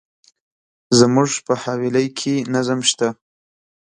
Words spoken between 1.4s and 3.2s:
په حویلی کي نظم شته.